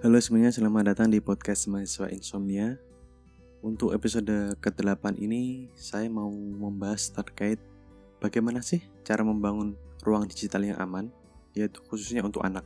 Halo 0.00 0.16
semuanya, 0.16 0.48
selamat 0.48 0.96
datang 0.96 1.12
di 1.12 1.20
podcast 1.20 1.68
Mahasiswa 1.68 2.08
Insomnia. 2.08 2.80
Untuk 3.60 3.92
episode 3.92 4.56
ke-8 4.56 5.20
ini, 5.20 5.68
saya 5.76 6.08
mau 6.08 6.32
membahas 6.32 7.12
terkait 7.12 7.60
bagaimana 8.16 8.64
sih 8.64 8.80
cara 9.04 9.20
membangun 9.20 9.76
ruang 10.00 10.24
digital 10.24 10.64
yang 10.64 10.80
aman, 10.80 11.12
yaitu 11.52 11.84
khususnya 11.84 12.24
untuk 12.24 12.40
anak. 12.40 12.64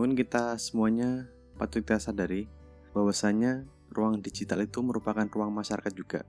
Mungkin 0.00 0.16
kita 0.16 0.56
semuanya 0.56 1.28
patut 1.60 1.84
kita 1.84 2.00
sadari 2.00 2.48
bahwasanya 2.96 3.68
ruang 3.92 4.24
digital 4.24 4.64
itu 4.64 4.80
merupakan 4.80 5.28
ruang 5.28 5.52
masyarakat 5.52 5.92
juga, 5.92 6.24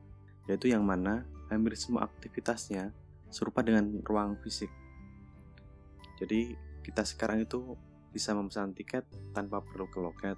yaitu 0.52 0.68
yang 0.68 0.84
mana 0.84 1.24
hampir 1.48 1.80
semua 1.80 2.04
aktivitasnya 2.04 2.92
serupa 3.32 3.64
dengan 3.64 3.96
ruang 4.04 4.36
fisik. 4.44 4.68
Jadi, 6.20 6.60
kita 6.84 7.08
sekarang 7.08 7.48
itu 7.48 7.80
bisa 8.14 8.38
memesan 8.38 8.78
tiket 8.78 9.04
tanpa 9.34 9.66
perlu 9.66 9.90
ke 9.90 9.98
loket, 9.98 10.38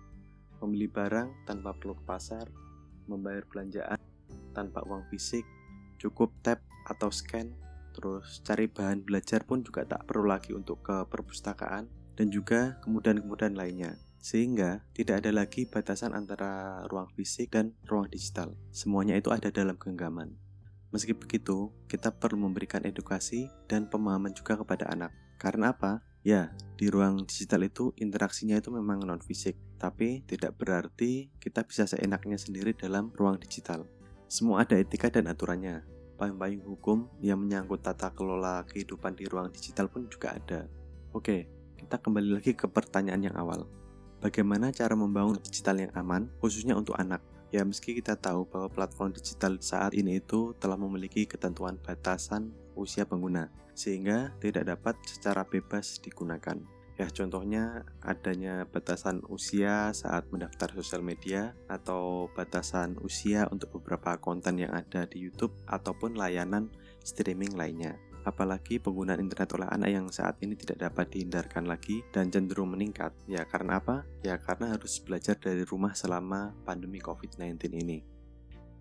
membeli 0.63 0.87
barang 0.87 1.43
tanpa 1.43 1.75
perlu 1.75 1.99
ke 1.99 2.03
pasar, 2.07 2.47
membayar 3.11 3.43
belanjaan 3.45 3.99
tanpa 4.55 4.81
uang 4.87 5.03
fisik, 5.11 5.43
cukup 5.99 6.31
tap 6.39 6.63
atau 6.87 7.11
scan, 7.11 7.51
terus 7.91 8.39
cari 8.41 8.71
bahan 8.71 9.03
belajar 9.03 9.43
pun 9.43 9.61
juga 9.61 9.83
tak 9.83 10.07
perlu 10.07 10.31
lagi 10.31 10.55
untuk 10.55 10.79
ke 10.81 11.03
perpustakaan, 11.11 11.91
dan 12.15 12.27
juga 12.31 12.79
kemudahan-kemudahan 12.87 13.59
lainnya. 13.59 13.99
Sehingga 14.25 14.81
tidak 14.97 15.21
ada 15.21 15.31
lagi 15.35 15.69
batasan 15.69 16.17
antara 16.17 16.81
ruang 16.89 17.11
fisik 17.13 17.53
dan 17.53 17.77
ruang 17.85 18.09
digital. 18.09 18.57
Semuanya 18.73 19.13
itu 19.19 19.29
ada 19.29 19.53
dalam 19.53 19.77
genggaman. 19.77 20.33
Meski 20.89 21.13
begitu, 21.13 21.69
kita 21.85 22.09
perlu 22.09 22.39
memberikan 22.39 22.81
edukasi 22.87 23.51
dan 23.69 23.85
pemahaman 23.85 24.33
juga 24.33 24.57
kepada 24.57 24.89
anak. 24.89 25.11
Karena 25.37 25.75
apa? 25.75 26.01
Ya, 26.25 26.49
di 26.73 26.89
ruang 26.89 27.29
digital 27.29 27.69
itu 27.69 27.93
interaksinya 28.01 28.57
itu 28.57 28.73
memang 28.73 29.05
non 29.05 29.21
fisik, 29.21 29.53
tapi 29.77 30.25
tidak 30.25 30.57
berarti 30.57 31.29
kita 31.37 31.61
bisa 31.61 31.85
seenaknya 31.85 32.41
sendiri 32.41 32.73
dalam 32.73 33.13
ruang 33.13 33.37
digital. 33.37 33.85
Semua 34.25 34.65
ada 34.65 34.73
etika 34.73 35.13
dan 35.13 35.29
aturannya. 35.29 35.85
Payung-payung 36.17 36.65
hukum 36.65 37.13
yang 37.21 37.37
menyangkut 37.45 37.85
tata 37.85 38.09
kelola 38.09 38.65
kehidupan 38.65 39.13
di 39.13 39.29
ruang 39.29 39.53
digital 39.53 39.85
pun 39.85 40.09
juga 40.09 40.33
ada. 40.33 40.65
Oke, 41.13 41.45
kita 41.77 42.01
kembali 42.01 42.41
lagi 42.41 42.57
ke 42.57 42.65
pertanyaan 42.65 43.29
yang 43.29 43.37
awal. 43.37 43.69
Bagaimana 44.17 44.73
cara 44.73 44.97
membangun 44.97 45.37
digital 45.37 45.77
yang 45.77 45.93
aman, 45.93 46.25
khususnya 46.41 46.73
untuk 46.73 46.97
anak? 46.97 47.21
Ya, 47.53 47.61
meski 47.61 47.93
kita 47.93 48.17
tahu 48.17 48.49
bahwa 48.49 48.73
platform 48.73 49.13
digital 49.13 49.61
saat 49.61 49.93
ini 49.93 50.17
itu 50.17 50.57
telah 50.57 50.73
memiliki 50.73 51.29
ketentuan 51.29 51.77
batasan 51.77 52.49
usia 52.77 53.07
pengguna, 53.09 53.49
sehingga 53.73 54.35
tidak 54.39 54.69
dapat 54.69 54.95
secara 55.03 55.43
bebas 55.47 55.99
digunakan. 55.99 56.59
Ya, 56.95 57.11
contohnya 57.11 57.83
adanya 57.99 58.63
batasan 58.71 59.19
usia 59.27 59.91
saat 59.91 60.31
mendaftar 60.31 60.71
sosial 60.79 61.03
media 61.03 61.51
atau 61.67 62.31
batasan 62.31 62.95
usia 63.03 63.51
untuk 63.51 63.75
beberapa 63.79 64.15
konten 64.15 64.63
yang 64.63 64.71
ada 64.71 65.03
di 65.03 65.27
YouTube 65.27 65.51
ataupun 65.67 66.15
layanan 66.15 66.71
streaming 67.03 67.59
lainnya. 67.59 67.99
Apalagi 68.23 68.79
penggunaan 68.79 69.21
internet 69.21 69.53
oleh 69.59 69.69
anak 69.69 69.91
yang 69.91 70.07
saat 70.07 70.39
ini 70.39 70.55
tidak 70.55 70.87
dapat 70.87 71.11
dihindarkan 71.13 71.67
lagi 71.67 71.99
dan 72.15 72.31
cenderung 72.31 72.71
meningkat. 72.73 73.11
Ya 73.27 73.43
karena 73.43 73.83
apa? 73.83 74.07
Ya 74.23 74.39
karena 74.39 74.73
harus 74.73 74.97
belajar 75.03 75.35
dari 75.35 75.67
rumah 75.67 75.93
selama 75.93 76.55
pandemi 76.63 77.03
COVID-19 77.03 77.75
ini. 77.75 78.14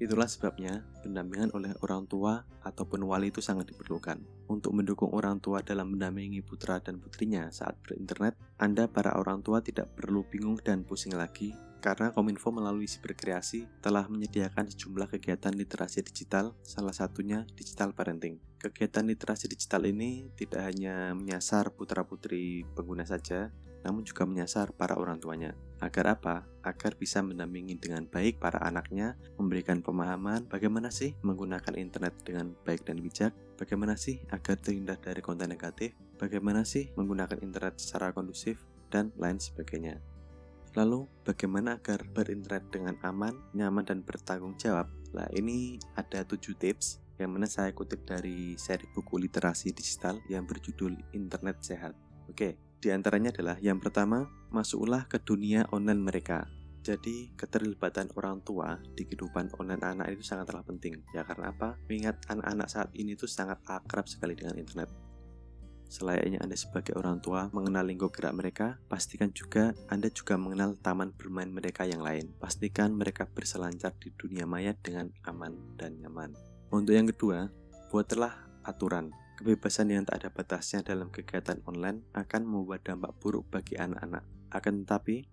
Itulah 0.03 0.27
sebabnya 0.27 0.83
pendampingan 1.07 1.55
oleh 1.55 1.71
orang 1.87 2.05
tua 2.11 2.43
ataupun 2.67 3.07
wali 3.07 3.31
itu 3.31 3.39
sangat 3.39 3.71
diperlukan. 3.71 4.19
Untuk 4.51 4.75
mendukung 4.75 5.15
orang 5.15 5.39
tua 5.39 5.63
dalam 5.63 5.95
mendampingi 5.95 6.43
putra 6.43 6.83
dan 6.83 6.99
putrinya 6.99 7.49
saat 7.55 7.79
berinternet, 7.81 8.35
Anda 8.59 8.91
para 8.91 9.15
orang 9.15 9.41
tua 9.41 9.63
tidak 9.63 9.95
perlu 9.95 10.27
bingung 10.27 10.59
dan 10.61 10.83
pusing 10.83 11.15
lagi 11.15 11.55
karena 11.85 12.17
Kominfo 12.17 12.49
melalui 12.49 12.89
Siberkreasi 12.89 13.85
telah 13.85 14.09
menyediakan 14.09 14.73
sejumlah 14.73 15.05
kegiatan 15.05 15.53
literasi 15.53 16.01
digital, 16.01 16.57
salah 16.65 16.97
satunya 16.97 17.45
digital 17.53 17.93
parenting. 17.93 18.41
Kegiatan 18.57 19.05
literasi 19.05 19.53
digital 19.53 19.85
ini 19.85 20.33
tidak 20.33 20.65
hanya 20.65 21.13
menyasar 21.13 21.77
putra-putri 21.77 22.65
pengguna 22.73 23.05
saja, 23.05 23.53
namun 23.85 24.03
juga 24.03 24.25
menyasar 24.25 24.73
para 24.73 24.97
orang 24.97 25.21
tuanya. 25.21 25.53
Agar 25.79 26.17
apa? 26.17 26.49
Agar 26.65 26.97
bisa 26.97 27.21
mendampingi 27.21 27.77
dengan 27.77 28.09
baik 28.09 28.41
para 28.41 28.59
anaknya, 28.65 29.21
memberikan 29.37 29.85
pemahaman 29.85 30.49
bagaimana 30.49 30.89
sih 30.89 31.13
menggunakan 31.21 31.77
internet 31.77 32.17
dengan 32.25 32.57
baik 32.65 32.89
dan 32.89 33.05
bijak, 33.05 33.37
bagaimana 33.61 33.95
sih 33.95 34.25
agar 34.33 34.57
terhindar 34.57 34.97
dari 34.97 35.21
konten 35.21 35.53
negatif, 35.53 35.93
bagaimana 36.17 36.65
sih 36.65 36.89
menggunakan 36.97 37.45
internet 37.45 37.77
secara 37.77 38.17
kondusif, 38.17 38.65
dan 38.95 39.11
lain 39.19 39.43
sebagainya. 39.43 39.99
Lalu, 40.79 41.07
bagaimana 41.27 41.83
agar 41.83 42.07
berinternet 42.07 42.71
dengan 42.71 42.95
aman, 43.03 43.35
nyaman, 43.55 43.83
dan 43.83 44.03
bertanggung 44.07 44.55
jawab? 44.55 44.87
Nah, 45.15 45.27
ini 45.35 45.79
ada 45.99 46.23
7 46.23 46.55
tips 46.55 47.03
yang 47.19 47.31
mana 47.31 47.47
saya 47.47 47.71
kutip 47.71 48.03
dari 48.03 48.59
seri 48.59 48.91
buku 48.91 49.23
literasi 49.23 49.71
digital 49.71 50.19
yang 50.27 50.47
berjudul 50.47 50.99
Internet 51.15 51.63
Sehat. 51.63 51.95
Oke, 52.27 52.59
di 52.85 52.93
antaranya 52.93 53.33
adalah 53.33 53.57
yang 53.65 53.81
pertama, 53.81 54.29
masuklah 54.53 55.09
ke 55.09 55.17
dunia 55.17 55.65
online 55.73 56.05
mereka. 56.05 56.45
Jadi, 56.85 57.33
keterlibatan 57.33 58.13
orang 58.13 58.45
tua 58.45 58.77
di 58.93 59.09
kehidupan 59.09 59.57
online 59.57 59.81
anak 59.81 60.13
itu 60.13 60.21
sangatlah 60.21 60.61
penting. 60.61 61.01
Ya 61.17 61.25
karena 61.25 61.49
apa? 61.49 61.81
Mengingat 61.89 62.21
anak-anak 62.29 62.69
saat 62.69 62.93
ini 62.93 63.17
tuh 63.17 63.25
sangat 63.25 63.57
akrab 63.65 64.05
sekali 64.05 64.37
dengan 64.37 64.61
internet. 64.61 64.93
Selayaknya 65.89 66.45
Anda 66.45 66.61
sebagai 66.61 66.93
orang 67.01 67.25
tua 67.25 67.49
mengenal 67.57 67.89
lingkup 67.89 68.13
gerak 68.13 68.37
mereka, 68.37 68.77
pastikan 68.93 69.33
juga 69.33 69.73
Anda 69.89 70.13
juga 70.13 70.37
mengenal 70.37 70.77
taman 70.77 71.17
bermain 71.17 71.49
mereka 71.49 71.89
yang 71.89 72.05
lain. 72.05 72.37
Pastikan 72.37 72.93
mereka 72.93 73.25
berselancar 73.25 73.97
di 73.97 74.13
dunia 74.13 74.45
maya 74.45 74.77
dengan 74.77 75.09
aman 75.25 75.57
dan 75.81 75.97
nyaman. 76.05 76.37
Untuk 76.69 76.93
yang 76.93 77.09
kedua, 77.09 77.49
buatlah 77.89 78.61
aturan. 78.61 79.24
Kebebasan 79.35 79.91
yang 79.91 80.07
tak 80.07 80.23
ada 80.23 80.31
batasnya 80.31 80.87
dalam 80.87 81.11
kegiatan 81.11 81.59
online 81.67 82.07
akan 82.15 82.43
membuat 82.47 82.87
dampak 82.87 83.19
buruk 83.19 83.51
bagi 83.51 83.75
anak-anak. 83.75 84.23
Akan 84.55 84.87
tetapi, 84.87 85.27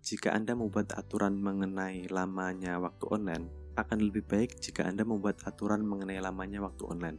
jika 0.00 0.30
Anda 0.30 0.54
membuat 0.54 0.94
aturan 0.94 1.34
mengenai 1.42 2.06
lamanya 2.08 2.78
waktu 2.78 3.04
online, 3.10 3.50
akan 3.74 3.98
lebih 4.06 4.22
baik 4.26 4.62
jika 4.62 4.86
Anda 4.86 5.02
membuat 5.02 5.42
aturan 5.42 5.82
mengenai 5.82 6.22
lamanya 6.22 6.62
waktu 6.62 6.86
online 6.86 7.18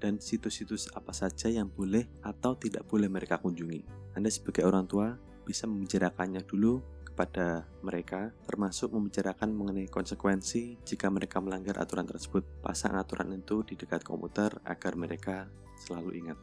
dan 0.00 0.16
situs-situs 0.16 0.88
apa 0.96 1.12
saja 1.12 1.52
yang 1.52 1.68
boleh 1.68 2.08
atau 2.24 2.56
tidak 2.56 2.88
boleh 2.88 3.06
mereka 3.06 3.36
kunjungi. 3.38 4.16
Anda 4.16 4.32
sebagai 4.32 4.64
orang 4.64 4.88
tua 4.88 5.14
bisa 5.44 5.68
membicarakannya 5.68 6.42
dulu 6.48 6.80
kepada 7.10 7.66
mereka, 7.82 8.30
termasuk 8.46 8.94
membicarakan 8.94 9.50
mengenai 9.52 9.90
konsekuensi 9.90 10.78
jika 10.86 11.10
mereka 11.10 11.42
melanggar 11.42 11.76
aturan 11.82 12.06
tersebut. 12.06 12.46
Pasang 12.62 12.94
aturan 12.96 13.34
itu 13.34 13.66
di 13.66 13.74
dekat 13.74 14.06
komputer 14.06 14.54
agar 14.62 14.94
mereka 14.94 15.50
selalu 15.74 16.22
ingat. 16.22 16.38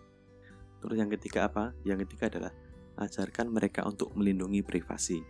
Terus 0.84 0.96
yang 1.00 1.10
ketiga 1.10 1.48
apa? 1.50 1.74
Yang 1.88 2.06
ketiga 2.06 2.30
adalah 2.30 2.54
ajarkan 2.98 3.48
mereka 3.50 3.86
untuk 3.88 4.14
melindungi 4.14 4.62
privasi. 4.62 5.22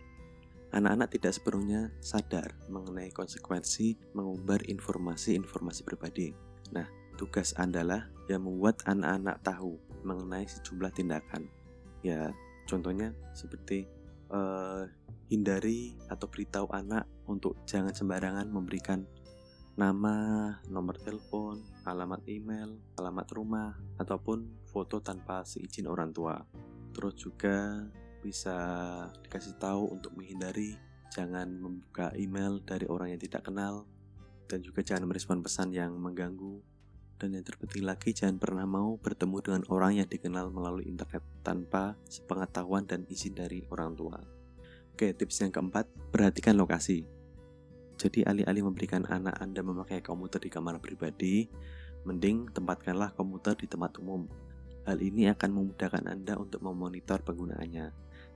Anak-anak 0.68 1.08
tidak 1.16 1.32
sepenuhnya 1.32 1.88
sadar 2.04 2.52
mengenai 2.68 3.08
konsekuensi 3.08 4.12
mengumbar 4.12 4.68
informasi-informasi 4.68 5.80
pribadi. 5.80 6.28
Nah, 6.76 6.84
tugas 7.16 7.56
Anda 7.56 7.80
lah 7.80 8.02
yang 8.28 8.44
membuat 8.44 8.84
anak-anak 8.84 9.40
tahu 9.40 9.80
mengenai 10.04 10.44
sejumlah 10.44 10.92
tindakan. 10.92 11.48
Ya, 12.04 12.36
contohnya 12.68 13.16
seperti 13.32 13.88
uh, 14.28 14.84
hindari 15.28 15.94
atau 16.08 16.26
beritahu 16.28 16.68
anak 16.72 17.04
untuk 17.28 17.60
jangan 17.68 17.92
sembarangan 17.92 18.48
memberikan 18.48 19.04
nama, 19.78 20.58
nomor 20.66 20.98
telepon, 20.98 21.62
alamat 21.86 22.26
email, 22.26 22.74
alamat 22.98 23.28
rumah, 23.30 23.78
ataupun 24.00 24.66
foto 24.66 24.98
tanpa 24.98 25.46
seizin 25.46 25.86
orang 25.86 26.10
tua. 26.10 26.34
Terus 26.90 27.14
juga 27.14 27.86
bisa 28.18 28.58
dikasih 29.22 29.54
tahu 29.62 29.94
untuk 29.94 30.18
menghindari 30.18 30.74
jangan 31.14 31.46
membuka 31.54 32.10
email 32.18 32.58
dari 32.66 32.90
orang 32.90 33.14
yang 33.14 33.22
tidak 33.22 33.46
kenal 33.46 33.86
dan 34.50 34.60
juga 34.60 34.82
jangan 34.82 35.06
merespon 35.06 35.40
pesan 35.40 35.70
yang 35.70 35.94
mengganggu 35.94 36.58
dan 37.18 37.34
yang 37.34 37.42
terpenting 37.42 37.82
lagi, 37.82 38.14
jangan 38.14 38.38
pernah 38.38 38.62
mau 38.62 38.94
bertemu 38.94 39.36
dengan 39.42 39.62
orang 39.74 39.98
yang 39.98 40.06
dikenal 40.06 40.54
melalui 40.54 40.86
internet 40.86 41.26
tanpa 41.42 41.98
sepengetahuan 42.06 42.86
dan 42.86 43.02
izin 43.10 43.34
dari 43.34 43.66
orang 43.74 43.98
tua. 43.98 44.37
Oke, 44.98 45.14
tips 45.14 45.46
yang 45.46 45.54
keempat, 45.54 45.86
perhatikan 46.10 46.58
lokasi. 46.58 47.06
Jadi 48.02 48.26
alih-alih 48.26 48.66
memberikan 48.66 49.06
anak 49.06 49.38
Anda 49.38 49.62
memakai 49.62 50.02
komputer 50.02 50.42
di 50.42 50.50
kamar 50.50 50.82
pribadi, 50.82 51.46
mending 52.02 52.50
tempatkanlah 52.50 53.14
komputer 53.14 53.54
di 53.54 53.70
tempat 53.70 53.94
umum. 54.02 54.26
Hal 54.90 54.98
ini 54.98 55.30
akan 55.30 55.54
memudahkan 55.54 56.02
Anda 56.02 56.34
untuk 56.34 56.66
memonitor 56.66 57.22
penggunaannya. 57.22 57.86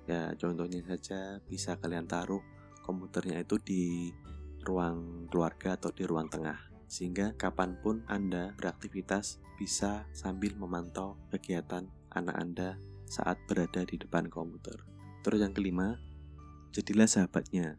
Ya, 0.07 0.31
contohnya 0.39 0.87
saja 0.87 1.43
bisa 1.43 1.75
kalian 1.83 2.07
taruh 2.07 2.47
komputernya 2.87 3.43
itu 3.43 3.59
di 3.59 4.15
ruang 4.63 5.27
keluarga 5.35 5.75
atau 5.75 5.91
di 5.91 6.07
ruang 6.07 6.31
tengah 6.31 6.63
sehingga 6.87 7.35
kapan 7.35 7.75
pun 7.83 8.07
Anda 8.07 8.55
beraktivitas 8.55 9.43
bisa 9.59 10.07
sambil 10.15 10.55
memantau 10.55 11.19
kegiatan 11.27 11.91
anak 12.15 12.37
Anda 12.39 12.79
saat 13.11 13.43
berada 13.51 13.83
di 13.83 13.99
depan 13.99 14.31
komputer. 14.31 14.79
Terus 15.27 15.43
yang 15.43 15.59
kelima, 15.59 16.12
Jadilah 16.73 17.05
sahabatnya. 17.05 17.77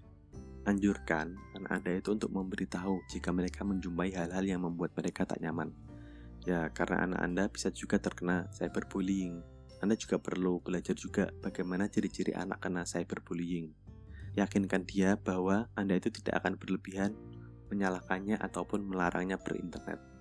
Anjurkan 0.70 1.34
anak 1.58 1.82
Anda 1.82 1.98
itu 1.98 2.14
untuk 2.14 2.30
memberitahu 2.30 3.02
jika 3.10 3.34
mereka 3.34 3.66
menjumpai 3.66 4.14
hal-hal 4.14 4.46
yang 4.46 4.62
membuat 4.62 4.94
mereka 4.94 5.26
tak 5.26 5.42
nyaman. 5.42 5.74
Ya, 6.46 6.70
karena 6.70 7.10
anak 7.10 7.20
Anda 7.26 7.44
bisa 7.50 7.74
juga 7.74 7.98
terkena 7.98 8.46
cyberbullying. 8.54 9.42
Anda 9.82 9.98
juga 9.98 10.22
perlu 10.22 10.62
belajar 10.62 10.94
juga 10.94 11.34
bagaimana 11.42 11.90
ciri-ciri 11.90 12.38
anak 12.38 12.62
kena 12.62 12.86
cyberbullying. 12.86 13.74
Yakinkan 14.38 14.86
dia 14.86 15.18
bahwa 15.18 15.74
Anda 15.74 15.98
itu 15.98 16.14
tidak 16.14 16.46
akan 16.46 16.62
berlebihan 16.62 17.18
menyalahkannya 17.74 18.38
ataupun 18.38 18.86
melarangnya 18.86 19.42
berinternet. 19.42 20.13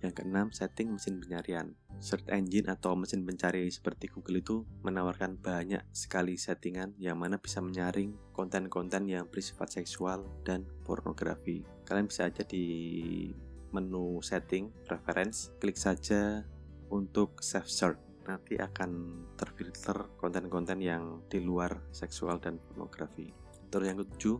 Yang 0.00 0.24
keenam, 0.24 0.48
setting 0.48 0.96
mesin 0.96 1.20
pencarian. 1.20 1.76
Search 2.00 2.24
engine 2.32 2.72
atau 2.72 2.96
mesin 2.96 3.28
pencari 3.28 3.68
seperti 3.68 4.08
Google 4.08 4.40
itu 4.40 4.64
menawarkan 4.80 5.36
banyak 5.36 5.84
sekali 5.92 6.40
settingan 6.40 6.96
yang 6.96 7.20
mana 7.20 7.36
bisa 7.36 7.60
menyaring 7.60 8.16
konten-konten 8.32 9.04
yang 9.04 9.28
bersifat 9.28 9.68
seksual 9.68 10.24
dan 10.40 10.64
pornografi. 10.88 11.60
Kalian 11.84 12.08
bisa 12.08 12.32
aja 12.32 12.40
di 12.40 12.64
menu 13.70 14.24
setting, 14.24 14.72
preference, 14.88 15.52
klik 15.60 15.76
saja 15.76 16.48
untuk 16.88 17.44
save 17.44 17.68
search. 17.68 18.00
Nanti 18.24 18.56
akan 18.56 18.90
terfilter 19.36 20.16
konten-konten 20.16 20.80
yang 20.80 21.20
di 21.28 21.44
luar 21.44 21.84
seksual 21.92 22.40
dan 22.40 22.56
pornografi. 22.56 23.32
Terus 23.68 23.86
yang 23.86 24.00
ketujuh, 24.00 24.36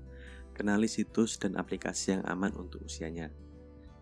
kenali 0.57 0.89
situs 0.89 1.37
dan 1.37 1.61
aplikasi 1.61 2.19
yang 2.19 2.25
aman 2.25 2.57
untuk 2.57 2.87
usianya. 2.87 3.31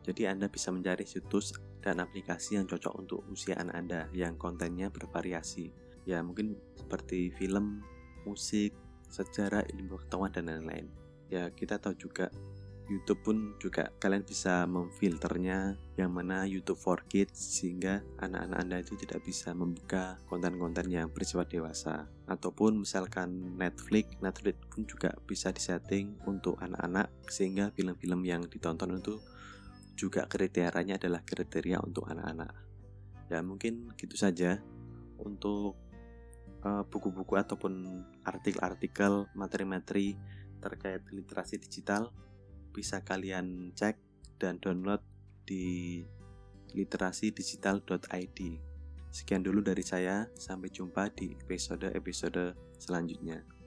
Jadi 0.09 0.25
Anda 0.25 0.49
bisa 0.49 0.73
mencari 0.73 1.05
situs 1.05 1.53
dan 1.85 2.01
aplikasi 2.01 2.57
yang 2.57 2.65
cocok 2.65 2.97
untuk 2.97 3.21
usia 3.29 3.61
anak 3.61 3.77
Anda 3.77 4.01
yang 4.17 4.41
kontennya 4.41 4.89
bervariasi. 4.89 5.69
Ya 6.09 6.25
mungkin 6.25 6.57
seperti 6.81 7.29
film, 7.37 7.85
musik, 8.25 8.73
sejarah, 9.13 9.69
ilmu 9.69 10.01
pengetahuan 10.01 10.33
dan 10.33 10.49
lain-lain. 10.49 10.89
Ya 11.29 11.53
kita 11.53 11.77
tahu 11.77 11.93
juga 12.01 12.33
YouTube 12.89 13.21
pun 13.21 13.37
juga 13.61 13.93
kalian 14.01 14.25
bisa 14.25 14.65
memfilternya 14.65 15.77
yang 16.01 16.09
mana 16.09 16.49
YouTube 16.49 16.81
for 16.81 17.05
Kids 17.05 17.37
sehingga 17.37 18.01
anak-anak 18.17 18.59
Anda 18.65 18.77
itu 18.81 18.97
tidak 18.97 19.29
bisa 19.29 19.53
membuka 19.53 20.17
konten-konten 20.25 20.89
yang 20.89 21.13
bersifat 21.13 21.53
dewasa 21.53 22.09
ataupun 22.25 22.81
misalkan 22.81 23.61
Netflix, 23.61 24.17
Netflix 24.25 24.57
pun 24.73 24.89
juga 24.89 25.13
bisa 25.29 25.53
disetting 25.53 26.17
untuk 26.25 26.57
anak-anak 26.65 27.13
sehingga 27.29 27.69
film-film 27.77 28.25
yang 28.25 28.49
ditonton 28.49 28.97
itu 28.97 29.21
juga 29.99 30.31
kriterianya 30.31 30.95
adalah 31.03 31.27
kriteria 31.27 31.83
untuk 31.83 32.07
anak-anak. 32.07 32.55
Ya 33.27 33.43
mungkin 33.43 33.91
gitu 33.99 34.15
saja 34.15 34.63
untuk 35.19 35.75
eh, 36.63 36.83
buku-buku 36.87 37.35
ataupun 37.35 38.07
artikel-artikel 38.23 39.27
materi-materi 39.35 40.15
terkait 40.63 41.03
literasi 41.11 41.59
digital 41.59 42.15
bisa 42.71 43.03
kalian 43.03 43.75
cek 43.75 43.99
dan 44.39 44.63
download 44.63 45.03
di 45.43 46.07
literasidigital.id. 46.79 48.39
Sekian 49.09 49.43
dulu 49.43 49.65
dari 49.65 49.81
saya, 49.81 50.29
sampai 50.37 50.69
jumpa 50.69 51.11
di 51.17 51.33
episode-episode 51.33 52.55
selanjutnya. 52.77 53.58